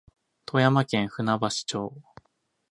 [0.47, 2.01] 富山県舟橋村